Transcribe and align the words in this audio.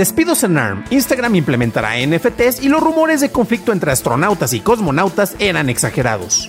Despidos 0.00 0.44
en 0.44 0.56
ARM. 0.56 0.84
Instagram 0.88 1.34
implementará 1.34 1.90
NFTs 1.98 2.62
y 2.62 2.70
los 2.70 2.82
rumores 2.82 3.20
de 3.20 3.30
conflicto 3.30 3.70
entre 3.70 3.92
astronautas 3.92 4.54
y 4.54 4.60
cosmonautas 4.60 5.36
eran 5.38 5.68
exagerados. 5.68 6.48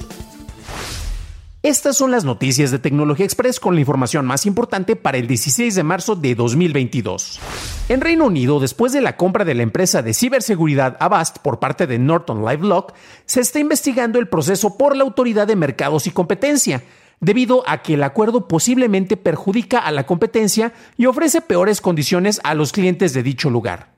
Estas 1.61 1.97
son 1.97 2.11
las 2.11 2.23
noticias 2.23 2.71
de 2.71 2.79
Tecnología 2.79 3.25
Express 3.25 3.59
con 3.59 3.75
la 3.75 3.81
información 3.81 4.25
más 4.25 4.45
importante 4.45 4.95
para 4.95 5.17
el 5.17 5.27
16 5.27 5.75
de 5.75 5.83
marzo 5.83 6.15
de 6.15 6.33
2022. 6.33 7.41
En 7.89 7.99
Reino 7.99 8.27
Unido, 8.27 8.61
después 8.61 8.93
de 8.93 9.01
la 9.01 9.17
compra 9.17 9.43
de 9.43 9.53
la 9.53 9.63
empresa 9.63 10.01
de 10.01 10.13
ciberseguridad 10.13 10.95
Avast 11.01 11.39
por 11.39 11.59
parte 11.59 11.87
de 11.87 11.99
Norton 11.99 12.45
LifeLock, 12.45 12.93
se 13.25 13.41
está 13.41 13.59
investigando 13.59 14.17
el 14.17 14.29
proceso 14.29 14.77
por 14.77 14.95
la 14.95 15.03
Autoridad 15.03 15.45
de 15.45 15.57
Mercados 15.57 16.07
y 16.07 16.11
Competencia, 16.11 16.83
debido 17.21 17.63
a 17.67 17.83
que 17.83 17.93
el 17.93 18.03
acuerdo 18.03 18.47
posiblemente 18.47 19.15
perjudica 19.15 19.79
a 19.79 19.91
la 19.91 20.05
competencia 20.05 20.73
y 20.97 21.05
ofrece 21.05 21.39
peores 21.39 21.79
condiciones 21.79 22.41
a 22.43 22.55
los 22.55 22.71
clientes 22.73 23.13
de 23.13 23.23
dicho 23.23 23.49
lugar. 23.49 23.91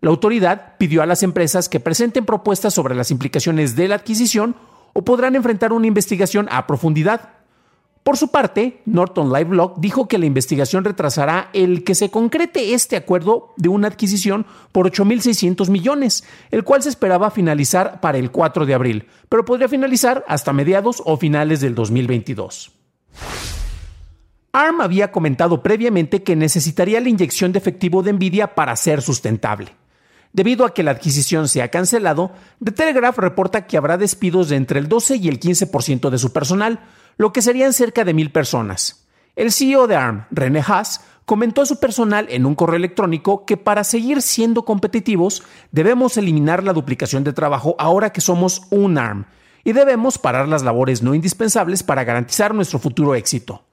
La 0.00 0.10
autoridad 0.10 0.76
pidió 0.76 1.00
a 1.00 1.06
las 1.06 1.22
empresas 1.22 1.70
que 1.70 1.80
presenten 1.80 2.26
propuestas 2.26 2.74
sobre 2.74 2.94
las 2.94 3.10
implicaciones 3.10 3.74
de 3.76 3.88
la 3.88 3.94
adquisición 3.94 4.56
o 4.92 5.02
podrán 5.02 5.36
enfrentar 5.36 5.72
una 5.72 5.86
investigación 5.86 6.48
a 6.50 6.66
profundidad. 6.66 7.30
Por 8.04 8.18
su 8.18 8.28
parte, 8.28 8.82
Norton 8.84 9.32
LifeLock 9.32 9.78
dijo 9.78 10.08
que 10.08 10.18
la 10.18 10.26
investigación 10.26 10.84
retrasará 10.84 11.48
el 11.54 11.84
que 11.84 11.94
se 11.94 12.10
concrete 12.10 12.74
este 12.74 12.96
acuerdo 12.96 13.54
de 13.56 13.70
una 13.70 13.88
adquisición 13.88 14.44
por 14.72 14.86
8.600 14.86 15.70
millones, 15.70 16.22
el 16.50 16.64
cual 16.64 16.82
se 16.82 16.90
esperaba 16.90 17.30
finalizar 17.30 18.02
para 18.02 18.18
el 18.18 18.30
4 18.30 18.66
de 18.66 18.74
abril, 18.74 19.08
pero 19.30 19.46
podría 19.46 19.70
finalizar 19.70 20.22
hasta 20.28 20.52
mediados 20.52 21.02
o 21.06 21.16
finales 21.16 21.62
del 21.62 21.74
2022. 21.74 22.72
ARM 24.52 24.82
había 24.82 25.10
comentado 25.10 25.62
previamente 25.62 26.22
que 26.22 26.36
necesitaría 26.36 27.00
la 27.00 27.08
inyección 27.08 27.52
de 27.52 27.58
efectivo 27.58 28.02
de 28.02 28.12
Nvidia 28.12 28.54
para 28.54 28.76
ser 28.76 29.00
sustentable. 29.00 29.72
Debido 30.34 30.66
a 30.66 30.74
que 30.74 30.82
la 30.82 30.90
adquisición 30.90 31.48
se 31.48 31.62
ha 31.62 31.70
cancelado, 31.70 32.32
The 32.62 32.72
Telegraph 32.72 33.16
reporta 33.18 33.66
que 33.66 33.76
habrá 33.76 33.96
despidos 33.96 34.50
de 34.50 34.56
entre 34.56 34.78
el 34.78 34.88
12 34.88 35.16
y 35.16 35.28
el 35.28 35.40
15% 35.40 36.10
de 36.10 36.18
su 36.18 36.32
personal, 36.32 36.80
lo 37.16 37.32
que 37.32 37.42
serían 37.42 37.72
cerca 37.72 38.04
de 38.04 38.14
mil 38.14 38.30
personas. 38.30 39.06
El 39.36 39.52
CEO 39.52 39.86
de 39.86 39.96
ARM, 39.96 40.26
René 40.30 40.62
Haas, 40.66 41.00
comentó 41.24 41.62
a 41.62 41.66
su 41.66 41.80
personal 41.80 42.26
en 42.30 42.46
un 42.46 42.54
correo 42.54 42.76
electrónico 42.76 43.44
que 43.46 43.56
para 43.56 43.84
seguir 43.84 44.22
siendo 44.22 44.64
competitivos 44.64 45.42
debemos 45.72 46.16
eliminar 46.16 46.62
la 46.62 46.72
duplicación 46.72 47.24
de 47.24 47.32
trabajo 47.32 47.74
ahora 47.78 48.10
que 48.10 48.20
somos 48.20 48.62
un 48.70 48.98
ARM 48.98 49.26
y 49.64 49.72
debemos 49.72 50.18
parar 50.18 50.46
las 50.46 50.62
labores 50.62 51.02
no 51.02 51.14
indispensables 51.14 51.82
para 51.82 52.04
garantizar 52.04 52.54
nuestro 52.54 52.78
futuro 52.78 53.14
éxito. 53.14 53.64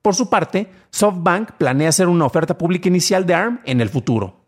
Por 0.00 0.14
su 0.14 0.28
parte, 0.28 0.70
SoftBank 0.90 1.52
planea 1.52 1.90
hacer 1.90 2.08
una 2.08 2.26
oferta 2.26 2.58
pública 2.58 2.88
inicial 2.88 3.24
de 3.26 3.34
ARM 3.34 3.60
en 3.64 3.80
el 3.80 3.88
futuro. 3.88 4.40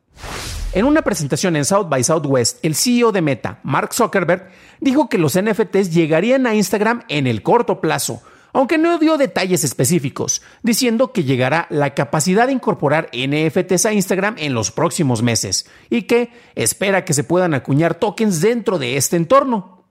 En 0.72 0.84
una 0.84 1.03
presentación 1.03 1.56
en 1.56 1.65
South 1.65 1.88
by 1.88 2.04
Southwest, 2.04 2.62
el 2.62 2.75
CEO 2.75 3.12
de 3.12 3.22
Meta, 3.22 3.60
Mark 3.62 3.94
Zuckerberg, 3.94 4.50
dijo 4.81 5.09
que 5.09 5.16
los 5.16 5.41
NFTs 5.41 5.94
llegarían 5.94 6.47
a 6.47 6.54
Instagram 6.54 7.04
en 7.09 7.26
el 7.26 7.42
corto 7.42 7.81
plazo, 7.81 8.22
aunque 8.56 8.78
no 8.78 8.99
dio 8.99 9.19
detalles 9.19 9.65
específicos, 9.65 10.41
diciendo 10.62 11.12
que 11.12 11.25
llegará 11.25 11.67
la 11.69 11.93
capacidad 11.93 12.47
de 12.47 12.55
incorporar 12.55 13.11
NFTs 13.12 13.84
a 13.84 13.93
Instagram 13.93 14.37
en 14.39 14.55
los 14.55 14.71
próximos 14.71 15.22
meses 15.22 15.69
y 15.91 16.05
que 16.05 16.31
espera 16.55 17.05
que 17.05 17.12
se 17.12 17.22
puedan 17.22 17.53
acuñar 17.53 17.97
tokens 17.97 18.41
dentro 18.41 18.78
de 18.78 18.97
este 18.97 19.19
entorno. 19.19 19.84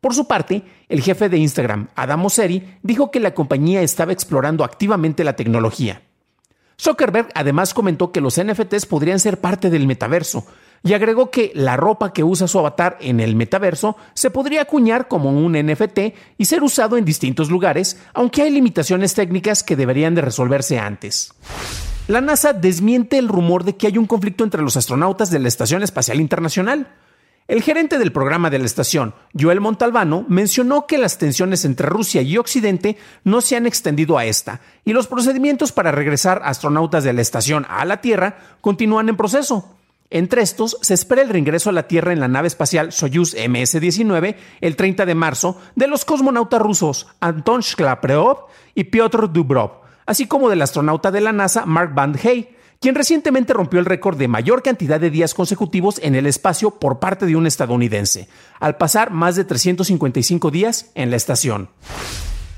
Por 0.00 0.14
su 0.14 0.28
parte, 0.28 0.62
el 0.88 1.02
jefe 1.02 1.28
de 1.28 1.38
Instagram, 1.38 1.88
Adam 1.96 2.20
Mosseri, 2.20 2.78
dijo 2.84 3.10
que 3.10 3.18
la 3.18 3.34
compañía 3.34 3.82
estaba 3.82 4.12
explorando 4.12 4.62
activamente 4.62 5.24
la 5.24 5.34
tecnología. 5.34 6.02
Zuckerberg 6.80 7.28
además 7.34 7.74
comentó 7.74 8.12
que 8.12 8.20
los 8.20 8.40
NFTs 8.40 8.86
podrían 8.86 9.18
ser 9.18 9.40
parte 9.40 9.68
del 9.68 9.88
metaverso 9.88 10.46
y 10.82 10.94
agregó 10.94 11.30
que 11.30 11.52
la 11.54 11.76
ropa 11.76 12.12
que 12.12 12.24
usa 12.24 12.48
su 12.48 12.58
avatar 12.58 12.98
en 13.00 13.20
el 13.20 13.36
metaverso 13.36 13.96
se 14.14 14.30
podría 14.30 14.62
acuñar 14.62 15.08
como 15.08 15.30
un 15.30 15.52
NFT 15.52 15.98
y 16.38 16.44
ser 16.44 16.62
usado 16.62 16.96
en 16.96 17.04
distintos 17.04 17.50
lugares, 17.50 17.98
aunque 18.14 18.42
hay 18.42 18.50
limitaciones 18.50 19.14
técnicas 19.14 19.62
que 19.62 19.76
deberían 19.76 20.14
de 20.14 20.22
resolverse 20.22 20.78
antes. 20.78 21.32
La 22.08 22.20
NASA 22.20 22.52
desmiente 22.52 23.16
el 23.18 23.28
rumor 23.28 23.64
de 23.64 23.76
que 23.76 23.86
hay 23.86 23.96
un 23.96 24.06
conflicto 24.06 24.42
entre 24.42 24.62
los 24.62 24.76
astronautas 24.76 25.30
de 25.30 25.38
la 25.38 25.48
Estación 25.48 25.82
Espacial 25.82 26.20
Internacional. 26.20 26.88
El 27.48 27.62
gerente 27.62 27.98
del 27.98 28.12
programa 28.12 28.50
de 28.50 28.58
la 28.58 28.66
estación, 28.66 29.14
Joel 29.38 29.60
Montalbano, 29.60 30.24
mencionó 30.28 30.86
que 30.86 30.96
las 30.96 31.18
tensiones 31.18 31.64
entre 31.64 31.88
Rusia 31.88 32.22
y 32.22 32.38
Occidente 32.38 32.96
no 33.24 33.40
se 33.40 33.56
han 33.56 33.66
extendido 33.66 34.16
a 34.16 34.24
esta 34.24 34.60
y 34.84 34.92
los 34.92 35.08
procedimientos 35.08 35.72
para 35.72 35.92
regresar 35.92 36.40
astronautas 36.44 37.02
de 37.04 37.12
la 37.12 37.20
estación 37.20 37.66
a 37.68 37.84
la 37.84 38.00
Tierra 38.00 38.38
continúan 38.60 39.08
en 39.08 39.16
proceso. 39.16 39.76
Entre 40.14 40.42
estos, 40.42 40.76
se 40.82 40.92
espera 40.92 41.22
el 41.22 41.30
reingreso 41.30 41.70
a 41.70 41.72
la 41.72 41.88
Tierra 41.88 42.12
en 42.12 42.20
la 42.20 42.28
nave 42.28 42.46
espacial 42.46 42.92
Soyuz 42.92 43.34
MS-19 43.34 44.36
el 44.60 44.76
30 44.76 45.06
de 45.06 45.14
marzo 45.14 45.58
de 45.74 45.86
los 45.86 46.04
cosmonautas 46.04 46.60
rusos 46.60 47.06
Anton 47.20 47.62
Shklapreov 47.62 48.44
y 48.74 48.84
Piotr 48.84 49.32
Dubrov, 49.32 49.80
así 50.04 50.26
como 50.26 50.50
del 50.50 50.60
astronauta 50.60 51.10
de 51.10 51.22
la 51.22 51.32
NASA 51.32 51.64
Mark 51.64 51.94
Van 51.94 52.14
Hey, 52.22 52.54
quien 52.78 52.94
recientemente 52.94 53.54
rompió 53.54 53.80
el 53.80 53.86
récord 53.86 54.18
de 54.18 54.28
mayor 54.28 54.62
cantidad 54.62 55.00
de 55.00 55.08
días 55.08 55.32
consecutivos 55.32 55.98
en 56.02 56.14
el 56.14 56.26
espacio 56.26 56.72
por 56.72 56.98
parte 56.98 57.24
de 57.24 57.34
un 57.34 57.46
estadounidense, 57.46 58.28
al 58.60 58.76
pasar 58.76 59.12
más 59.12 59.34
de 59.34 59.44
355 59.44 60.50
días 60.50 60.90
en 60.94 61.10
la 61.10 61.16
estación. 61.16 61.70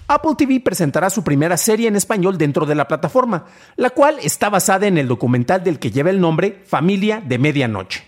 Apple 0.07 0.33
TV 0.37 0.61
presentará 0.61 1.09
su 1.09 1.25
primera 1.25 1.57
serie 1.57 1.89
en 1.89 1.97
español 1.97 2.37
dentro 2.37 2.67
de 2.67 2.75
la 2.75 2.87
plataforma, 2.87 3.47
la 3.77 3.91
cual 3.91 4.19
está 4.23 4.51
basada 4.51 4.87
en 4.87 4.99
el 4.99 5.09
documental 5.09 5.65
del 5.65 5.79
que 5.79 5.91
lleva 5.91 6.11
el 6.11 6.21
nombre 6.21 6.63
Familia 6.67 7.23
de 7.25 7.39
Medianoche. 7.39 8.05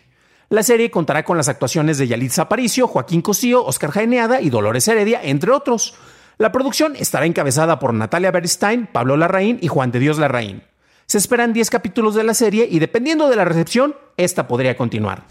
La 0.51 0.63
serie 0.63 0.91
contará 0.91 1.25
con 1.25 1.39
las 1.39 1.49
actuaciones 1.49 1.97
de 1.97 2.07
Yalitza 2.07 2.43
Aparicio, 2.43 2.87
Joaquín 2.87 3.23
Cosío, 3.23 3.65
Oscar 3.65 3.91
Jaineada 3.91 4.43
y 4.43 4.51
Dolores 4.51 4.87
Heredia, 4.87 5.21
entre 5.23 5.51
otros. 5.51 5.95
La 6.39 6.53
producción 6.53 6.95
estará 6.97 7.25
encabezada 7.25 7.79
por 7.79 7.95
Natalia 7.95 8.31
Bernstein, 8.31 8.87
Pablo 8.93 9.17
Larraín 9.17 9.59
y 9.63 9.69
Juan 9.69 9.91
de 9.91 9.99
Dios 9.99 10.19
Larraín. 10.19 10.63
Se 11.07 11.19
esperan 11.19 11.53
10 11.53 11.71
capítulos 11.71 12.15
de 12.15 12.25
la 12.25 12.35
serie 12.35 12.69
y 12.71 12.79
dependiendo 12.79 13.29
de 13.29 13.37
la 13.37 13.45
recepción, 13.45 13.97
esta 14.17 14.47
podría 14.47 14.77
continuar. 14.77 15.25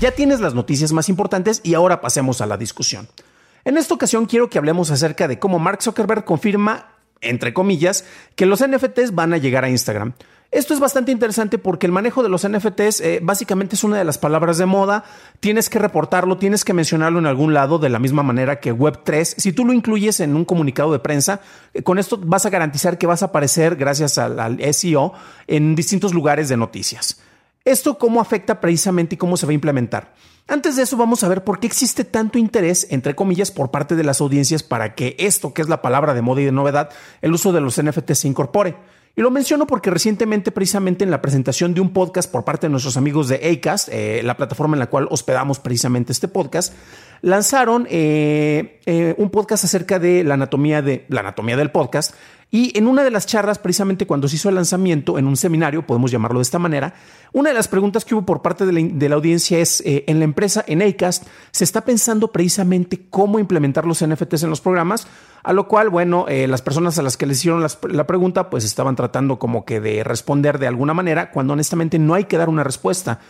Ya 0.00 0.12
tienes 0.12 0.40
las 0.40 0.54
noticias 0.54 0.92
más 0.92 1.08
importantes 1.08 1.60
y 1.64 1.74
ahora 1.74 2.00
pasemos 2.00 2.40
a 2.40 2.46
la 2.46 2.56
discusión. 2.56 3.08
En 3.64 3.78
esta 3.78 3.94
ocasión 3.94 4.26
quiero 4.26 4.50
que 4.50 4.58
hablemos 4.58 4.90
acerca 4.90 5.26
de 5.26 5.38
cómo 5.38 5.58
Mark 5.58 5.82
Zuckerberg 5.82 6.24
confirma, 6.24 6.88
entre 7.22 7.54
comillas, 7.54 8.04
que 8.36 8.44
los 8.44 8.66
NFTs 8.66 9.14
van 9.14 9.32
a 9.32 9.38
llegar 9.38 9.64
a 9.64 9.70
Instagram. 9.70 10.12
Esto 10.50 10.72
es 10.72 10.78
bastante 10.78 11.10
interesante 11.10 11.58
porque 11.58 11.86
el 11.86 11.90
manejo 11.90 12.22
de 12.22 12.28
los 12.28 12.46
NFTs 12.46 13.00
eh, 13.00 13.20
básicamente 13.22 13.74
es 13.74 13.82
una 13.82 13.96
de 13.96 14.04
las 14.04 14.18
palabras 14.18 14.58
de 14.58 14.66
moda. 14.66 15.02
Tienes 15.40 15.68
que 15.68 15.80
reportarlo, 15.80 16.36
tienes 16.36 16.64
que 16.64 16.74
mencionarlo 16.74 17.18
en 17.18 17.26
algún 17.26 17.54
lado 17.54 17.78
de 17.78 17.88
la 17.88 17.98
misma 17.98 18.22
manera 18.22 18.60
que 18.60 18.72
Web3. 18.72 19.34
Si 19.38 19.52
tú 19.52 19.64
lo 19.64 19.72
incluyes 19.72 20.20
en 20.20 20.36
un 20.36 20.44
comunicado 20.44 20.92
de 20.92 21.00
prensa, 21.00 21.40
eh, 21.72 21.82
con 21.82 21.98
esto 21.98 22.18
vas 22.18 22.46
a 22.46 22.50
garantizar 22.50 22.98
que 22.98 23.06
vas 23.06 23.22
a 23.22 23.26
aparecer 23.26 23.76
gracias 23.76 24.18
al, 24.18 24.38
al 24.38 24.74
SEO 24.74 25.14
en 25.48 25.74
distintos 25.74 26.12
lugares 26.14 26.48
de 26.50 26.56
noticias. 26.56 27.18
¿Esto 27.64 27.96
cómo 27.96 28.20
afecta 28.20 28.60
precisamente 28.60 29.14
y 29.14 29.18
cómo 29.18 29.38
se 29.38 29.46
va 29.46 29.52
a 29.52 29.54
implementar? 29.54 30.14
Antes 30.46 30.76
de 30.76 30.82
eso 30.82 30.98
vamos 30.98 31.24
a 31.24 31.28
ver 31.28 31.44
por 31.44 31.60
qué 31.60 31.66
existe 31.66 32.04
tanto 32.04 32.38
interés, 32.38 32.86
entre 32.90 33.16
comillas, 33.16 33.50
por 33.50 33.70
parte 33.70 33.96
de 33.96 34.04
las 34.04 34.20
audiencias 34.20 34.62
para 34.62 34.94
que 34.94 35.16
esto, 35.18 35.54
que 35.54 35.62
es 35.62 35.68
la 35.70 35.80
palabra 35.80 36.12
de 36.12 36.20
moda 36.20 36.42
y 36.42 36.44
de 36.44 36.52
novedad, 36.52 36.90
el 37.22 37.32
uso 37.32 37.52
de 37.52 37.62
los 37.62 37.82
NFTs 37.82 38.18
se 38.18 38.28
incorpore. 38.28 38.76
Y 39.16 39.22
lo 39.22 39.30
menciono 39.30 39.66
porque 39.66 39.90
recientemente, 39.90 40.50
precisamente 40.50 41.04
en 41.04 41.10
la 41.10 41.22
presentación 41.22 41.72
de 41.72 41.80
un 41.80 41.92
podcast 41.92 42.30
por 42.30 42.44
parte 42.44 42.66
de 42.66 42.72
nuestros 42.72 42.96
amigos 42.96 43.28
de 43.28 43.36
Acast, 43.48 43.88
eh, 43.92 44.22
la 44.24 44.36
plataforma 44.36 44.74
en 44.74 44.80
la 44.80 44.88
cual 44.88 45.06
hospedamos 45.08 45.60
precisamente 45.60 46.10
este 46.10 46.26
podcast, 46.26 46.74
lanzaron 47.22 47.86
eh, 47.88 48.80
eh, 48.86 49.14
un 49.16 49.30
podcast 49.30 49.64
acerca 49.64 50.00
de 50.00 50.24
la 50.24 50.34
anatomía 50.34 50.82
de 50.82 51.04
la 51.08 51.20
anatomía 51.20 51.56
del 51.56 51.70
podcast. 51.70 52.14
Y 52.50 52.76
en 52.76 52.88
una 52.88 53.04
de 53.04 53.10
las 53.12 53.26
charlas, 53.26 53.58
precisamente 53.58 54.04
cuando 54.04 54.26
se 54.26 54.34
hizo 54.34 54.48
el 54.48 54.56
lanzamiento, 54.56 55.16
en 55.16 55.28
un 55.28 55.36
seminario, 55.36 55.86
podemos 55.86 56.10
llamarlo 56.10 56.40
de 56.40 56.44
esta 56.44 56.58
manera, 56.58 56.94
una 57.32 57.50
de 57.50 57.54
las 57.54 57.68
preguntas 57.68 58.04
que 58.04 58.14
hubo 58.14 58.26
por 58.26 58.42
parte 58.42 58.66
de 58.66 59.08
la, 59.08 59.14
audiencia 59.14 59.58
es, 59.58 59.82
en 59.84 60.18
la 60.18 60.24
empresa, 60.24 60.64
en 60.66 60.82
Acast, 60.82 61.24
¿se 61.50 61.64
está 61.64 61.84
pensando 61.84 62.30
precisamente 62.30 63.06
cómo 63.10 63.40
implementar 63.40 63.86
los 63.86 64.04
NFTs 64.06 64.44
en 64.44 64.50
los 64.50 64.60
programas? 64.60 65.08
A 65.44 65.52
lo 65.52 65.68
cual, 65.68 65.90
bueno, 65.90 66.26
las 66.28 66.62
personas 66.62 66.98
a 66.98 67.02
las 67.02 67.16
que 67.16 67.26
les 67.26 67.38
hicieron 67.38 67.62
la 67.62 68.06
pregunta, 68.06 68.50
pues 68.50 68.64
estaban 68.64 68.96
tratando 68.96 69.38
como 69.38 69.64
que 69.64 69.78
de 69.78 70.02
responder 70.02 70.58
de 70.58 70.66
alguna 70.66 70.94
manera, 70.94 71.30
cuando 71.30 71.52
honestamente 71.52 71.98
no 71.98 72.14
hay 72.14 72.24
que 72.24 72.38
dar 72.38 72.48
una 72.48 72.64
respuesta. 72.64 73.20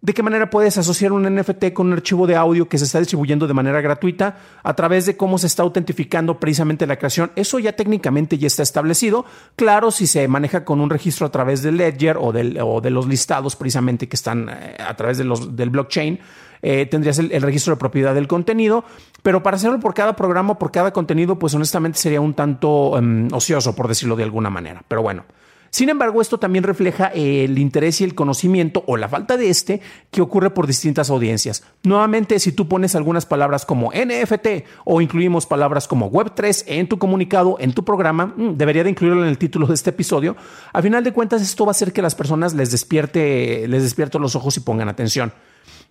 ¿De 0.00 0.14
qué 0.14 0.22
manera 0.22 0.48
puedes 0.48 0.78
asociar 0.78 1.10
un 1.10 1.24
NFT 1.24 1.72
con 1.72 1.88
un 1.88 1.94
archivo 1.94 2.28
de 2.28 2.36
audio 2.36 2.68
que 2.68 2.78
se 2.78 2.84
está 2.84 3.00
distribuyendo 3.00 3.48
de 3.48 3.54
manera 3.54 3.80
gratuita 3.80 4.36
a 4.62 4.74
través 4.74 5.06
de 5.06 5.16
cómo 5.16 5.38
se 5.38 5.48
está 5.48 5.64
autentificando 5.64 6.38
precisamente 6.38 6.86
la 6.86 6.96
creación? 6.96 7.32
Eso 7.34 7.58
ya 7.58 7.72
técnicamente 7.74 8.38
ya 8.38 8.46
está 8.46 8.62
establecido. 8.62 9.24
Claro, 9.56 9.90
si 9.90 10.06
se 10.06 10.28
maneja 10.28 10.64
con 10.64 10.80
un 10.80 10.88
registro 10.88 11.26
a 11.26 11.32
través 11.32 11.62
del 11.62 11.78
Ledger 11.78 12.16
o, 12.16 12.30
de 12.30 12.90
los 12.90 13.08
listados 13.08 13.56
precisamente 13.56 14.08
que 14.08 14.14
están 14.14 14.48
eh, 14.48 14.76
a 14.78 14.94
través 14.94 15.18
de 15.18 15.24
los, 15.24 15.56
del 15.56 15.70
blockchain, 15.70 16.20
eh, 16.62 16.86
tendrías 16.86 17.18
el, 17.18 17.30
registro 17.42 17.74
de 17.74 17.78
propiedad 17.78 18.14
del 18.14 18.28
contenido, 18.28 18.84
pero 19.22 19.42
para 19.42 19.56
hacerlo 19.56 19.80
por 19.80 19.94
cada 19.94 20.16
programa, 20.16 20.58
por 20.58 20.70
cada 20.70 20.92
contenido, 20.92 21.38
pues 21.38 21.54
honestamente 21.54 21.98
sería 21.98 22.20
un 22.20 22.34
tanto 22.34 22.96
em, 22.98 23.28
ocioso, 23.32 23.74
por 23.74 23.88
decirlo 23.88 24.16
de 24.16 24.24
alguna 24.24 24.50
manera. 24.50 24.82
Pero 24.88 25.02
bueno. 25.02 25.24
Sin 25.70 25.90
embargo, 25.90 26.22
esto 26.22 26.38
también 26.38 26.64
refleja 26.64 27.08
el 27.08 27.58
interés 27.58 28.00
y 28.00 28.04
el 28.04 28.14
conocimiento 28.14 28.84
o 28.86 28.96
la 28.96 29.08
falta 29.08 29.36
de 29.36 29.50
este 29.50 29.82
que 30.10 30.22
ocurre 30.22 30.50
por 30.50 30.66
distintas 30.66 31.10
audiencias. 31.10 31.62
Nuevamente, 31.82 32.38
si 32.38 32.52
tú 32.52 32.68
pones 32.68 32.94
algunas 32.94 33.26
palabras 33.26 33.66
como 33.66 33.92
NFT 33.92 34.64
o 34.84 35.00
incluimos 35.02 35.44
palabras 35.44 35.86
como 35.86 36.10
Web3 36.10 36.64
en 36.68 36.88
tu 36.88 36.98
comunicado, 36.98 37.56
en 37.60 37.74
tu 37.74 37.84
programa, 37.84 38.26
mm, 38.34 38.56
debería 38.56 38.82
de 38.82 38.90
incluirlo 38.90 39.22
en 39.22 39.28
el 39.28 39.36
título 39.36 39.66
de 39.66 39.74
este 39.74 39.90
episodio. 39.90 40.36
A 40.72 40.80
final 40.80 41.04
de 41.04 41.12
cuentas, 41.12 41.42
esto 41.42 41.66
va 41.66 41.70
a 41.70 41.72
hacer 41.72 41.92
que 41.92 42.00
las 42.00 42.14
personas 42.14 42.54
les 42.54 42.70
despierte, 42.70 43.68
les 43.68 43.82
despierte 43.82 44.18
los 44.18 44.36
ojos 44.36 44.56
y 44.56 44.60
pongan 44.60 44.88
atención. 44.88 45.32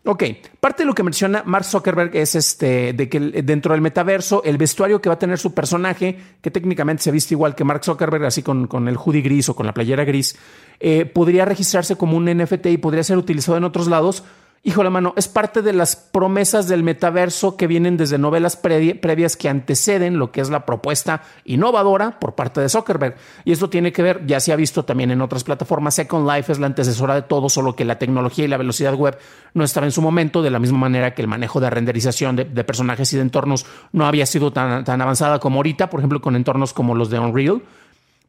Ok, 0.10 0.24
parte 0.62 0.84
de 0.84 0.88
lo 0.88 0.96
que 0.96 1.04
menciona 1.04 1.44
Mark 1.46 1.66
Zuckerberg 1.66 2.16
es 2.16 2.34
este, 2.34 2.94
de 2.94 3.10
que 3.10 3.20
dentro 3.20 3.74
del 3.74 3.82
metaverso, 3.82 4.42
el 4.46 4.58
vestuario 4.58 5.02
que 5.02 5.10
va 5.10 5.16
a 5.16 5.20
tener 5.20 5.38
su 5.38 5.54
personaje, 5.54 6.18
que 6.42 6.50
técnicamente 6.50 7.04
se 7.04 7.12
viste 7.12 7.34
igual 7.34 7.56
que 7.56 7.66
Mark 7.66 7.84
Zuckerberg, 7.84 8.24
así 8.24 8.42
con, 8.42 8.68
con 8.68 8.88
el 8.88 8.96
hoodie 8.96 9.22
gris 9.22 9.50
o 9.50 9.56
con 9.56 9.66
la 9.66 9.74
playera 9.74 10.06
gris, 10.06 10.38
eh, 10.80 11.04
podría 11.04 11.44
registrarse 11.44 11.98
como 11.98 12.16
un 12.16 12.24
NFT 12.32 12.68
y 12.68 12.78
podría 12.78 13.04
ser 13.04 13.18
utilizado 13.18 13.58
en 13.58 13.66
otros 13.66 13.88
lados 13.88 14.24
híjole, 14.64 14.90
mano, 14.90 15.14
es 15.16 15.28
parte 15.28 15.62
de 15.62 15.74
las 15.74 15.96
promesas 15.96 16.68
del 16.68 16.84
metaverso 16.84 17.56
que 17.56 17.68
vienen 17.68 17.98
desde 17.98 18.18
novelas 18.18 18.56
previas 18.58 19.38
que 19.38 19.50
anteceden 19.50 20.20
lo 20.20 20.32
que 20.32 20.42
es 20.42 20.50
la 20.50 20.66
propuesta 20.66 21.22
innovadora 21.46 22.20
por 22.20 22.36
parte 22.36 22.62
de 22.62 22.70
Zuckerberg. 22.70 23.16
Y 23.46 23.52
esto 23.52 23.70
tiene 23.70 23.92
que 23.92 24.04
ver, 24.04 24.26
ya 24.26 24.40
se 24.40 24.52
ha 24.52 24.56
visto 24.56 24.84
también 24.84 25.12
en 25.12 25.22
otras 25.22 25.44
plataformas, 25.44 25.96
Second 25.96 26.30
Life 26.30 26.52
es 26.52 26.60
la 26.60 26.68
antecesora 26.68 27.16
de 27.16 27.22
todo, 27.22 27.50
solo 27.50 27.76
que 27.76 27.86
la 27.86 28.00
tecnología 28.00 28.46
y 28.46 28.48
la 28.48 28.58
velocidad 28.58 28.94
web 28.94 29.18
no 29.54 29.64
estaba 29.64 29.86
en 29.86 29.92
su 29.92 30.02
momento, 30.02 30.42
de 30.42 30.52
la 30.52 30.60
misma 30.60 30.80
manera 30.80 31.14
que 31.14 31.22
el 31.22 31.28
manejo 31.28 31.60
de 31.60 31.70
renderización 31.70 32.36
de, 32.36 32.64
personajes 32.64 33.14
y 33.14 33.16
de 33.16 33.22
entornos 33.22 33.66
no 33.94 34.06
había 34.06 34.26
sido 34.26 34.52
tan, 34.52 34.84
tan 34.84 35.02
avanzada 35.02 35.40
como 35.40 35.58
ahorita, 35.58 35.90
por 35.90 36.02
ejemplo, 36.02 36.22
con 36.22 36.36
entornos 36.36 36.74
como 36.74 36.96
los 36.96 37.10
de 37.10 37.20
Unreal. 37.20 37.62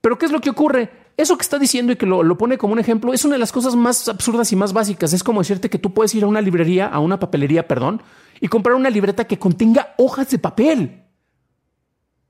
Pero 0.00 0.18
¿qué 0.18 0.26
es 0.26 0.32
lo 0.32 0.40
que 0.40 0.50
ocurre? 0.50 0.90
Eso 1.16 1.36
que 1.36 1.42
está 1.42 1.58
diciendo 1.58 1.92
y 1.92 1.96
que 1.96 2.06
lo, 2.06 2.38
pone 2.38 2.58
como 2.58 2.72
un 2.74 2.78
ejemplo 2.78 3.12
es 3.12 3.24
una 3.24 3.34
de 3.34 3.40
las 3.40 3.50
cosas 3.50 3.74
más 3.74 4.08
absurdas 4.08 4.52
y 4.52 4.56
más 4.56 4.72
básicas. 4.72 5.12
Es 5.12 5.24
como 5.24 5.40
decirte 5.40 5.68
que 5.68 5.78
tú 5.78 5.92
puedes 5.92 6.14
ir 6.14 6.22
a 6.22 6.28
una 6.28 6.40
librería, 6.40 6.86
a 6.86 7.00
una 7.00 7.18
papelería, 7.18 7.66
perdón, 7.66 8.02
y 8.40 8.46
comprar 8.46 8.76
una 8.76 8.88
libreta 8.88 9.24
que 9.24 9.38
contenga 9.38 9.94
hojas 9.98 10.30
de 10.30 10.38
papel. 10.38 11.02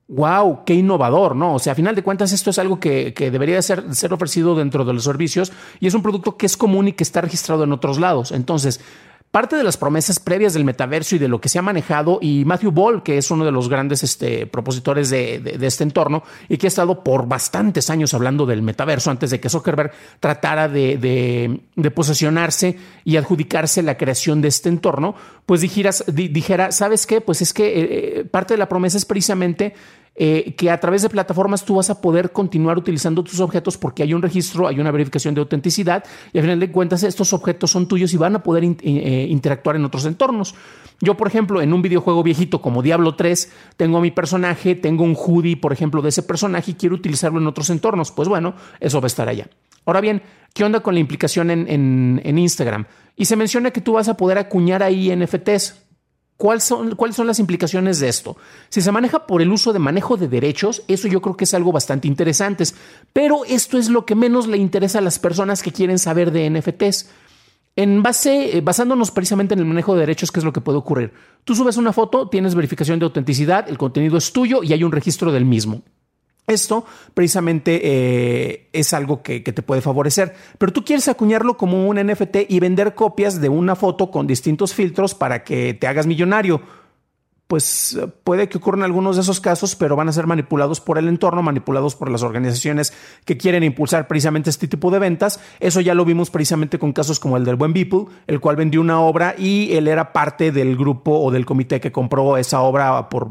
¡Wow! 0.07 0.65
¡Qué 0.65 0.73
innovador! 0.73 1.37
¿No? 1.37 1.57
O 1.57 1.59
sea, 1.59 1.75
a 1.75 1.77
final 1.77 1.95
de 1.95 2.03
cuentas, 2.03 2.33
esto 2.33 2.49
es 2.49 2.59
algo 2.59 2.81
que, 2.81 3.13
que 3.13 3.31
debería 3.31 3.61
ser, 3.61 3.95
ser 3.95 4.11
ofrecido 4.15 4.55
dentro 4.55 4.87
de 4.87 4.95
los 4.95 5.05
servicios 5.05 5.53
y 5.81 5.87
es 5.87 5.93
un 5.93 6.01
producto 6.01 6.39
que 6.39 6.47
es 6.47 6.57
común 6.57 6.89
y 6.89 6.95
que 6.95 7.05
está 7.05 7.21
registrado 7.21 7.65
en 7.65 7.73
otros 7.73 8.01
lados. 8.01 8.33
Entonces, 8.33 8.81
parte 9.31 9.57
de 9.57 9.63
las 9.63 9.77
promesas 9.77 10.21
previas 10.21 10.55
del 10.55 10.65
metaverso 10.65 11.17
y 11.17 11.19
de 11.19 11.29
lo 11.29 11.41
que 11.41 11.49
se 11.49 11.59
ha 11.59 11.63
manejado, 11.63 12.19
y 12.23 12.45
Matthew 12.45 12.71
Ball, 12.73 13.03
que 13.03 13.19
es 13.19 13.31
uno 13.31 13.45
de 13.45 13.53
los 13.53 13.69
grandes 13.69 14.03
este, 14.03 14.47
propositores 14.47 15.11
de, 15.11 15.59
este 15.61 15.85
entorno 15.85 16.23
y 16.49 16.57
que 16.57 16.67
ha 16.67 16.69
estado 16.69 17.05
por 17.05 17.29
bastantes 17.29 17.91
años 17.91 18.15
hablando 18.15 18.47
del 18.47 18.63
metaverso 18.63 19.11
antes 19.11 19.31
de 19.31 19.41
que 19.41 19.51
Zuckerberg 19.51 19.93
tratara 20.21 20.69
de, 20.69 21.61
posesionarse 21.95 22.79
y 23.05 23.17
adjudicarse 23.17 23.83
la 23.83 23.97
creación 23.97 24.41
de 24.41 24.49
este 24.49 24.69
entorno, 24.69 25.15
pues 25.45 25.61
dijera, 25.61 26.73
¿sabes 26.73 27.07
qué? 27.07 27.21
Pues 27.21 27.43
es 27.43 27.53
que 27.53 27.67
eh, 27.67 28.21
eh, 28.21 28.25
parte 28.25 28.55
de 28.55 28.59
la 28.59 28.69
promesa 28.69 28.97
es 28.97 29.05
precisamente 29.05 29.75
eh, 30.21 30.55
que 30.57 30.69
a 30.69 30.81
través 30.81 31.03
de 31.03 31.09
plataformas 31.09 31.65
tú 31.65 31.77
vas 31.77 31.91
a 31.91 32.01
poder 32.01 32.33
continuar 32.33 32.77
utilizando 32.77 33.23
tus 33.23 33.39
objetos 33.39 33.79
porque 33.79 34.03
hay 34.03 34.13
un 34.13 34.21
registro, 34.21 34.67
hay 34.67 34.81
una 34.81 34.91
verificación 34.91 35.33
de 35.33 35.41
autenticidad 35.41 36.03
y 36.33 36.39
al 36.39 36.43
final 36.43 36.59
de 36.59 36.73
cuentas 36.73 37.05
estos 37.05 37.33
objetos 37.33 37.71
son 37.71 37.87
tuyos 37.87 38.13
y 38.13 38.17
van 38.17 38.35
a 38.35 38.43
poder 38.43 38.65
eh, 38.65 39.27
interactuar 39.31 39.77
en 39.77 39.85
otros 39.85 40.05
entornos. 40.07 40.57
Yo, 41.01 41.17
por 41.17 41.29
ejemplo, 41.29 41.63
en 41.63 41.73
un 41.73 41.83
videojuego 41.83 42.25
viejito 42.25 42.61
como 42.61 42.83
Diablo 42.83 43.15
3, 43.15 43.53
tengo 43.77 43.99
a 43.99 44.01
mi 44.01 44.11
personaje, 44.11 44.75
tengo 44.75 45.05
un 45.05 45.15
hoodie, 45.15 45.57
por 45.57 45.73
ejemplo, 45.73 46.03
de 46.03 46.09
ese 46.09 46.25
personaje 46.25 46.73
y 46.73 46.75
quiero 46.75 46.97
utilizarlo 46.97 47.39
en 47.39 47.47
otros 47.47 47.71
entornos. 47.71 48.11
Pues 48.11 48.29
bueno, 48.29 48.55
eso 48.81 49.01
va 49.01 49.07
a 49.07 49.07
estar 49.07 49.29
allá. 49.29 49.49
Ahora 49.87 50.01
bien, 50.01 50.23
¿qué 50.53 50.65
onda 50.65 50.81
con 50.81 50.95
la 50.95 51.01
implicación 51.01 51.53
en, 51.53 52.21
en 52.25 52.39
Instagram? 52.39 52.87
Y 53.15 53.27
se 53.27 53.37
menciona 53.37 53.71
que 53.71 53.81
tú 53.81 53.93
vas 53.93 54.09
a 54.09 54.17
poder 54.17 54.39
acuñar 54.39 54.83
ahí 54.83 55.15
NFTs. 55.15 55.88
¿Cuáles 56.39 56.63
son, 56.63 56.95
¿Cuáles 56.95 57.17
son 57.17 57.27
las 57.27 57.41
implicaciones 57.41 57.99
de 57.99 58.09
esto? 58.09 58.37
Si 58.69 58.81
se 58.81 58.93
maneja 58.93 59.27
por 59.27 59.43
el 59.43 59.51
uso 59.51 59.73
de 59.73 59.81
manejo 59.81 60.17
de 60.17 60.29
derechos, 60.29 60.85
eso 60.87 61.09
yo 61.09 61.21
creo 61.21 61.37
que 61.37 61.43
es 61.43 61.53
algo 61.53 61.73
bastante 61.73 62.07
interesante, 62.07 62.63
pero 63.13 63.45
esto 63.45 63.77
es 63.77 63.89
lo 63.89 64.07
que 64.07 64.15
menos 64.15 64.47
le 64.47 64.57
interesa 64.57 65.01
a 65.01 65.03
las 65.03 65.19
personas 65.19 65.65
que 65.65 65.73
quieren 65.73 65.99
saber 65.99 66.31
de 66.31 66.49
NFTs. 66.49 67.11
En 67.75 68.05
base, 68.05 68.57
eh, 68.57 68.61
basándonos 68.61 69.11
precisamente 69.11 69.55
en 69.55 69.61
el 69.61 69.67
manejo 69.67 69.95
de 69.95 70.01
derechos, 70.01 70.31
¿qué 70.31 70.39
es 70.39 70.45
lo 70.45 70.53
que 70.53 70.61
puede 70.61 70.79
ocurrir? 70.79 71.13
Tú 71.43 71.57
subes 71.57 71.77
una 71.77 71.93
foto, 71.93 72.29
tienes 72.29 72.55
verificación 72.55 73.01
de 73.01 73.07
autenticidad, 73.07 73.69
el 73.69 73.77
contenido 73.77 74.17
es 74.17 74.33
tuyo 74.33 74.63
y 74.63 74.73
hay 74.73 74.85
un 74.85 74.93
registro 74.93 75.33
del 75.33 75.45
mismo. 75.45 75.83
Esto 76.49 76.87
precisamente 77.13 77.81
eh, 77.85 78.71
es 78.73 78.95
algo 78.95 79.23
que, 79.23 79.41
te 79.41 79.63
puede 79.63 79.83
favorecer, 79.83 80.35
pero 80.57 80.73
tú 80.73 80.83
quieres 80.83 81.07
acuñarlo 81.07 81.59
como 81.59 81.87
un 81.87 81.99
NFT 81.99 82.37
y 82.49 82.59
vender 82.59 82.95
copias 82.95 83.41
de 83.43 83.51
una 83.51 83.77
foto 83.77 84.11
con 84.11 84.27
distintos 84.27 84.73
filtros 84.73 85.15
para 85.15 85.45
que 85.45 85.75
te 85.75 85.87
hagas 85.87 86.07
millonario. 86.07 86.63
Pues 87.49 87.99
puede 88.25 88.49
que 88.49 88.59
ocurran 88.59 88.83
algunos 88.83 89.17
de 89.17 89.23
esos 89.23 89.41
casos, 89.41 89.77
pero 89.77 89.95
van 89.95 90.09
a 90.09 90.13
ser 90.13 90.27
manipulados 90.27 90.81
por 90.81 90.99
el 90.99 91.09
entorno, 91.09 91.43
manipulados 91.43 91.95
por 91.95 92.11
las 92.11 92.23
organizaciones 92.23 92.95
que 93.27 93.37
quieren 93.37 93.63
impulsar 93.63 94.07
precisamente 94.09 94.49
este 94.49 94.69
tipo 94.69 94.91
de 94.91 94.99
ventas. 94.99 95.41
Eso 95.61 95.83
ya 95.83 95.95
lo 95.95 96.07
vimos 96.07 96.31
precisamente 96.31 96.79
con 96.79 96.95
casos 96.95 97.21
como 97.21 97.37
el 97.37 97.45
del 97.45 97.57
Buen 97.57 97.75
People, 97.75 98.07
el 98.27 98.41
cual 98.41 98.57
vendió 98.57 98.81
una 98.81 99.01
obra 99.01 99.35
y 99.37 99.75
él 99.75 99.87
era 99.87 100.15
parte 100.15 100.51
del 100.51 100.77
grupo 100.77 101.19
o 101.21 101.31
del 101.31 101.45
comité 101.45 101.79
que 101.79 101.93
compró 101.93 102.39
esa 102.39 102.61
obra 102.61 103.11
por 103.11 103.31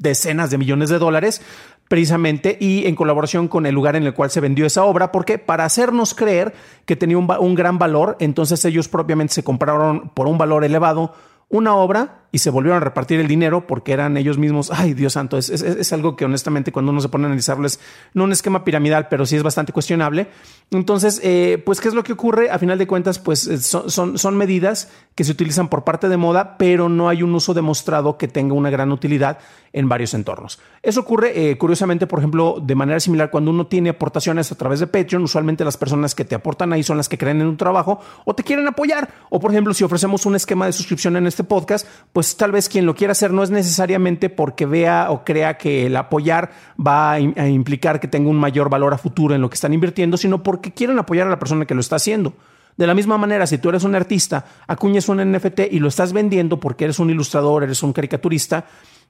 decenas 0.00 0.50
de 0.50 0.58
millones 0.58 0.88
de 0.88 0.98
dólares, 0.98 1.42
precisamente 1.90 2.56
y 2.60 2.86
en 2.86 2.94
colaboración 2.94 3.48
con 3.48 3.66
el 3.66 3.74
lugar 3.74 3.96
en 3.96 4.04
el 4.04 4.14
cual 4.14 4.30
se 4.30 4.38
vendió 4.38 4.64
esa 4.64 4.84
obra, 4.84 5.10
porque 5.10 5.38
para 5.38 5.64
hacernos 5.64 6.14
creer 6.14 6.54
que 6.86 6.94
tenía 6.94 7.18
un, 7.18 7.54
gran 7.56 7.80
valor, 7.80 8.16
entonces 8.20 8.64
ellos 8.64 8.86
propiamente 8.86 9.34
se 9.34 9.42
compraron 9.42 10.10
por 10.10 10.28
un 10.28 10.38
valor 10.38 10.62
elevado 10.62 11.12
una 11.48 11.74
obra 11.74 12.19
y 12.32 12.38
se 12.38 12.50
volvieron 12.50 12.76
a 12.76 12.84
repartir 12.84 13.20
el 13.20 13.28
dinero 13.28 13.66
porque 13.66 13.92
eran 13.92 14.16
ellos 14.16 14.38
mismos, 14.38 14.70
ay 14.72 14.94
Dios 14.94 15.14
santo, 15.14 15.36
es, 15.36 15.50
es, 15.50 15.92
algo 15.92 16.16
que 16.16 16.24
honestamente 16.24 16.72
cuando 16.72 16.92
uno 16.92 17.00
se 17.00 17.08
pone 17.08 17.24
a 17.24 17.26
analizarlo 17.26 17.66
es 17.66 17.80
no 18.14 18.24
un 18.24 18.32
esquema 18.32 18.64
piramidal, 18.64 19.08
pero 19.08 19.26
sí 19.26 19.36
es 19.36 19.42
bastante 19.42 19.72
cuestionable. 19.72 20.28
Entonces, 20.70 21.20
eh, 21.24 21.60
pues, 21.66 21.80
¿qué 21.80 21.88
es 21.88 21.94
lo 21.94 22.04
que 22.04 22.12
ocurre? 22.12 22.50
A 22.50 22.58
final 22.58 22.78
de 22.78 22.86
cuentas, 22.86 23.18
pues 23.18 23.46
eh, 23.48 23.58
son, 23.58 23.90
son, 23.90 24.18
son, 24.18 24.36
medidas 24.36 24.88
que 25.16 25.24
se 25.24 25.32
utilizan 25.32 25.68
por 25.68 25.82
parte 25.82 26.08
de 26.08 26.16
moda, 26.16 26.56
pero 26.58 26.88
no 26.88 27.08
hay 27.08 27.24
un 27.24 27.34
uso 27.34 27.54
demostrado 27.54 28.16
que 28.16 28.28
tenga 28.28 28.54
una 28.54 28.70
gran 28.70 28.92
utilidad 28.92 29.38
en 29.72 29.88
varios 29.88 30.14
entornos. 30.14 30.60
Eso 30.82 31.00
ocurre, 31.00 31.50
eh, 31.50 31.58
curiosamente, 31.58 32.06
por 32.06 32.20
ejemplo, 32.20 32.58
de 32.62 32.74
manera 32.74 33.00
similar 33.00 33.30
cuando 33.30 33.50
uno 33.50 33.66
tiene 33.66 33.90
aportaciones 33.90 34.50
a 34.50 34.54
través 34.54 34.80
de 34.80 34.86
Patreon, 34.86 35.22
usualmente 35.22 35.64
las 35.64 35.76
personas 35.76 36.14
que 36.14 36.24
te 36.24 36.34
aportan 36.34 36.72
ahí 36.72 36.82
son 36.82 36.96
las 36.96 37.08
que 37.08 37.18
creen 37.18 37.40
en 37.40 37.48
un 37.48 37.56
trabajo 37.56 38.00
o 38.24 38.34
te 38.34 38.42
quieren 38.42 38.66
apoyar. 38.66 39.10
O, 39.28 39.40
por 39.40 39.50
ejemplo, 39.50 39.74
si 39.74 39.84
ofrecemos 39.84 40.26
un 40.26 40.36
esquema 40.36 40.66
de 40.66 40.72
suscripción 40.72 41.16
en 41.16 41.26
este 41.26 41.44
podcast, 41.44 41.86
pues 42.12 42.19
tal 42.36 42.52
vez 42.52 42.68
quien 42.68 42.86
lo 42.86 42.94
quiera 42.94 43.12
hacer 43.12 43.32
no 43.32 43.42
es 43.42 43.50
necesariamente 43.50 44.30
porque 44.30 44.66
vea 44.66 45.10
o 45.10 45.24
crea 45.24 45.58
que 45.58 45.86
el 45.86 45.96
apoyar 45.96 46.50
va 46.78 47.12
a, 47.12 47.20
implicar 47.20 48.00
que 48.00 48.08
tenga 48.08 48.30
un 48.30 48.38
mayor 48.38 48.68
valor 48.70 48.94
a 48.94 48.98
futuro 48.98 49.34
en 49.34 49.40
lo 49.40 49.50
que 49.50 49.54
están 49.54 49.72
invirtiendo, 49.72 50.16
sino 50.16 50.42
porque 50.42 50.70
que 50.70 50.74
quieren 50.74 50.98
apoyar 50.98 51.26
a 51.26 51.30
la 51.30 51.38
persona 51.38 51.66
que 51.66 51.74
lo 51.74 51.80
está 51.80 51.96
haciendo. 51.96 52.34
De 52.76 52.86
la 52.86 52.94
misma 52.94 53.18
manera, 53.18 53.46
si 53.46 53.58
tú 53.58 53.68
eres 53.68 53.84
un 53.84 53.94
artista, 53.94 54.44
acuñes 54.66 55.08
un 55.08 55.32
NFT 55.32 55.60
y 55.70 55.80
lo 55.80 55.88
estás 55.88 56.12
vendiendo 56.12 56.60
porque 56.60 56.84
eres 56.84 56.98
un 56.98 57.10
ilustrador, 57.10 57.64
eres 57.64 57.82
un 57.82 57.92
caricaturista, 57.92 58.64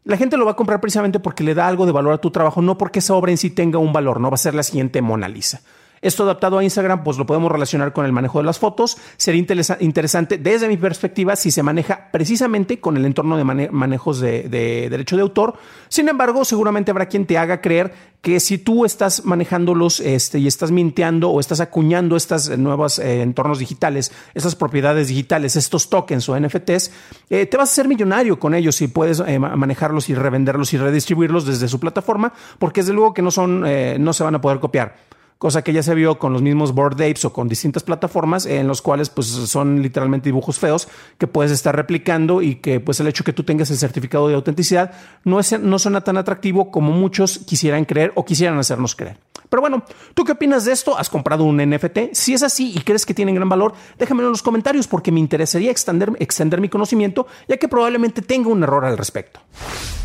la 0.04 0.16
gente 0.16 0.36
lo 0.36 0.44
va 0.44 0.52
a 0.52 0.56
comprar 0.56 0.80
precisamente 0.80 1.20
porque 1.20 1.44
le 1.44 1.54
da 1.54 1.68
algo 1.68 1.86
de 1.86 1.92
valor 1.92 2.14
a 2.14 2.18
tu 2.18 2.30
trabajo, 2.30 2.62
no 2.62 2.78
porque 2.78 3.00
esa 3.00 3.14
obra 3.14 3.30
en 3.30 3.38
sí 3.38 3.50
tenga 3.50 3.78
un 3.78 3.92
valor, 3.92 4.20
no 4.20 4.30
va 4.30 4.34
a 4.34 4.38
ser 4.38 4.54
la 4.54 4.62
siguiente 4.62 5.02
Mona 5.02 5.28
Lisa. 5.28 5.60
Esto 6.02 6.22
adaptado 6.22 6.56
a 6.56 6.64
Instagram, 6.64 7.04
pues 7.04 7.18
lo 7.18 7.26
podemos 7.26 7.52
relacionar 7.52 7.92
con 7.92 8.06
el 8.06 8.12
manejo 8.12 8.38
de 8.38 8.44
las 8.44 8.58
fotos. 8.58 8.96
Sería 9.18 9.44
interesante 9.80 10.38
desde 10.38 10.66
mi 10.66 10.78
perspectiva 10.78 11.36
si 11.36 11.50
se 11.50 11.62
maneja 11.62 12.08
precisamente 12.10 12.80
con 12.80 12.96
el 12.96 13.04
entorno 13.04 13.36
de 13.36 13.44
manejos 13.44 14.18
de, 14.18 14.48
derecho 14.48 15.16
de 15.16 15.22
autor. 15.22 15.58
Sin 15.88 16.08
embargo, 16.08 16.46
seguramente 16.46 16.90
habrá 16.90 17.04
quien 17.04 17.26
te 17.26 17.36
haga 17.36 17.60
creer 17.60 17.92
que 18.22 18.40
si 18.40 18.56
tú 18.56 18.86
estás 18.86 19.26
manejándolos 19.26 20.00
este, 20.00 20.38
y 20.38 20.46
estás 20.46 20.70
minteando 20.70 21.30
o 21.30 21.40
estás 21.40 21.60
acuñando 21.60 22.16
estas 22.16 22.56
nuevos 22.58 22.98
eh, 22.98 23.20
entornos 23.20 23.58
digitales, 23.58 24.10
estas 24.34 24.56
propiedades 24.56 25.08
digitales, 25.08 25.56
estos 25.56 25.90
tokens 25.90 26.28
o 26.30 26.38
NFTs, 26.38 26.92
eh, 27.28 27.44
te 27.44 27.56
vas 27.58 27.70
a 27.70 27.72
hacer 27.72 27.88
millonario 27.88 28.38
con 28.38 28.54
ellos 28.54 28.76
si 28.76 28.88
puedes 28.88 29.20
eh, 29.20 29.38
manejarlos 29.38 30.08
y 30.08 30.14
revenderlos 30.14 30.72
y 30.72 30.78
redistribuirlos 30.78 31.44
desde 31.44 31.68
su 31.68 31.78
plataforma, 31.78 32.32
porque 32.58 32.80
desde 32.80 32.94
luego 32.94 33.12
que 33.12 33.22
no 33.22 33.30
son, 33.30 33.64
no 33.98 34.12
se 34.12 34.24
van 34.24 34.34
a 34.34 34.40
poder 34.40 34.60
copiar 34.60 35.09
cosa 35.40 35.64
que 35.64 35.72
ya 35.72 35.82
se 35.82 35.94
vio 35.94 36.18
con 36.18 36.34
los 36.34 36.42
mismos 36.42 36.74
board 36.74 37.00
apes 37.00 37.24
o 37.24 37.32
con 37.32 37.48
distintas 37.48 37.82
plataformas 37.82 38.44
en 38.44 38.68
los 38.68 38.82
cuales 38.82 39.08
pues 39.08 39.26
son 39.26 39.80
literalmente 39.80 40.28
dibujos 40.28 40.58
feos 40.58 40.86
que 41.16 41.26
puedes 41.26 41.50
estar 41.50 41.74
replicando 41.74 42.42
y 42.42 42.56
que 42.56 42.78
pues 42.78 43.00
el 43.00 43.06
hecho 43.06 43.24
que 43.24 43.32
tú 43.32 43.42
tengas 43.42 43.70
el 43.70 43.78
certificado 43.78 44.28
de 44.28 44.34
autenticidad 44.34 44.92
no, 45.24 45.40
es, 45.40 45.58
no 45.58 45.78
suena 45.78 46.02
tan 46.02 46.18
atractivo 46.18 46.70
como 46.70 46.92
muchos 46.92 47.38
quisieran 47.38 47.86
creer 47.86 48.12
o 48.16 48.26
quisieran 48.26 48.58
hacernos 48.58 48.94
creer. 48.94 49.16
Pero 49.48 49.62
bueno, 49.62 49.82
¿tú 50.12 50.24
qué 50.24 50.32
opinas 50.32 50.66
de 50.66 50.72
esto? 50.72 50.98
¿Has 50.98 51.08
comprado 51.08 51.44
un 51.44 51.56
NFT? 51.56 52.12
Si 52.12 52.34
es 52.34 52.42
así 52.42 52.74
y 52.76 52.80
crees 52.80 53.06
que 53.06 53.14
tienen 53.14 53.34
gran 53.34 53.48
valor, 53.48 53.72
déjamelo 53.98 54.28
en 54.28 54.32
los 54.32 54.42
comentarios 54.42 54.88
porque 54.88 55.10
me 55.10 55.20
interesaría 55.20 55.70
extender, 55.70 56.12
extender 56.18 56.60
mi 56.60 56.68
conocimiento 56.68 57.26
ya 57.48 57.56
que 57.56 57.66
probablemente 57.66 58.20
tenga 58.20 58.50
un 58.50 58.62
error 58.62 58.84
al 58.84 58.98
respecto. 58.98 59.40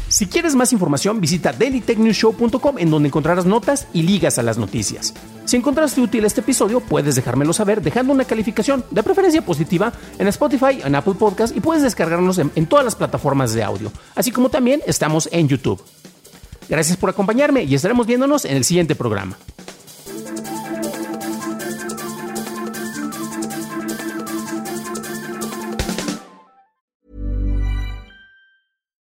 Si 0.08 0.28
quieres 0.28 0.56
más 0.56 0.72
información, 0.72 1.20
visita 1.20 1.52
dailytechnewshow.com 1.52 2.78
en 2.78 2.90
donde 2.92 3.08
encontrarás 3.08 3.46
notas 3.46 3.88
y 3.94 4.04
ligas 4.04 4.38
a 4.38 4.44
las 4.44 4.58
noticias. 4.58 5.14
Si 5.46 5.58
encontraste 5.58 6.02
útil 6.02 6.26
este 6.26 6.42
episodio, 6.42 6.80
puedes 6.80 7.16
dejármelo 7.16 7.54
saber 7.54 7.82
dejando 7.82 8.14
una 8.14 8.26
calificación, 8.26 8.84
de 8.92 9.04
preferencia 9.04 9.44
positiva, 9.44 9.94
en 10.18 10.28
Spotify, 10.28 10.82
en 10.84 10.96
Apple 10.96 11.16
Podcast 11.16 11.56
y 11.56 11.60
puedes 11.60 11.84
descargarnos 11.84 12.38
en, 12.38 12.52
en 12.56 12.66
todas 12.66 12.86
las 12.86 12.96
plataformas 12.96 13.54
de 13.54 13.64
audio, 13.64 13.92
así 14.16 14.32
como 14.32 14.50
también 14.50 14.82
estamos 14.86 15.30
en 15.32 15.48
YouTube. 15.48 15.82
Gracias 16.68 16.98
por 16.98 17.10
acompañarme 17.10 17.64
y 17.64 17.76
estaremos 17.76 18.08
viéndonos 18.08 18.46
en 18.46 18.58
el 18.58 18.64
siguiente 18.64 18.96
programa. 18.96 19.38